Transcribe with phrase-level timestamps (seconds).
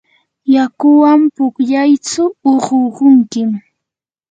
[0.53, 3.49] yakuwan pukllaytsu uqukunkim.